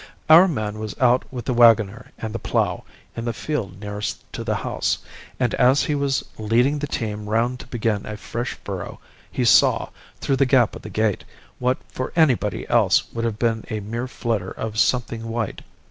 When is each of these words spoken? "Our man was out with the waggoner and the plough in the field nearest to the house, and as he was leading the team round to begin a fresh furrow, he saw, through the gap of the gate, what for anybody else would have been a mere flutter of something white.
"Our 0.31 0.47
man 0.47 0.79
was 0.79 0.97
out 0.99 1.31
with 1.31 1.45
the 1.45 1.53
waggoner 1.53 2.11
and 2.17 2.33
the 2.33 2.39
plough 2.39 2.85
in 3.15 3.23
the 3.25 3.33
field 3.33 3.79
nearest 3.79 4.23
to 4.33 4.43
the 4.43 4.55
house, 4.55 4.97
and 5.39 5.53
as 5.53 5.83
he 5.83 5.93
was 5.93 6.25
leading 6.39 6.79
the 6.79 6.87
team 6.87 7.29
round 7.29 7.59
to 7.59 7.67
begin 7.67 8.07
a 8.07 8.17
fresh 8.17 8.53
furrow, 8.63 8.99
he 9.31 9.45
saw, 9.45 9.89
through 10.19 10.37
the 10.37 10.47
gap 10.47 10.75
of 10.75 10.81
the 10.81 10.89
gate, 10.89 11.23
what 11.59 11.77
for 11.87 12.11
anybody 12.15 12.67
else 12.67 13.13
would 13.13 13.25
have 13.25 13.37
been 13.37 13.63
a 13.69 13.79
mere 13.79 14.07
flutter 14.07 14.49
of 14.49 14.79
something 14.79 15.29
white. 15.29 15.61